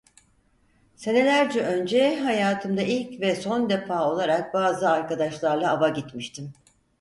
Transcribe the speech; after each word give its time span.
Senelerce 0.95 1.61
önce, 1.61 2.19
hayatımda 2.19 2.81
ilk 2.81 3.21
ve 3.21 3.35
son 3.35 3.69
defa 3.69 4.09
olarak, 4.09 4.53
bazı 4.53 4.89
arkadaşlarla 4.89 5.71
ava 5.71 5.89
gitmiştim. 5.89 6.53